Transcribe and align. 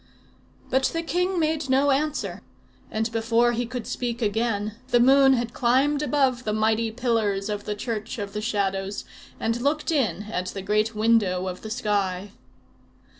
But 0.71 0.85
the 0.85 1.03
king 1.03 1.39
made 1.39 1.69
no 1.69 1.91
answer; 1.91 2.41
and 2.89 3.11
before 3.11 3.51
he 3.51 3.67
could 3.67 3.85
speak 3.85 4.19
again, 4.19 4.73
the 4.87 4.99
moon 4.99 5.33
had 5.33 5.53
climbed 5.53 6.01
above 6.01 6.43
the 6.43 6.53
mighty 6.53 6.89
pillars 6.89 7.49
of 7.49 7.65
the 7.65 7.75
church 7.75 8.17
of 8.17 8.33
the 8.33 8.41
Shadows, 8.41 9.05
and 9.39 9.61
looked 9.61 9.91
in 9.91 10.23
at 10.23 10.47
the 10.47 10.63
great 10.63 10.95
window 10.95 11.47
of 11.47 11.61
the 11.61 11.69
sky. 11.69 12.31